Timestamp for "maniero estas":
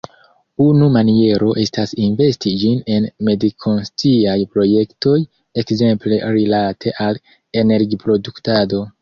0.93-1.91